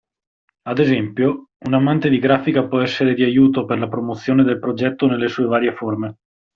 [0.65, 5.05] Ad esempio, un amante di grafica può essere di aiuto per la promozione del progetto
[5.05, 6.15] nelle sue varie forme.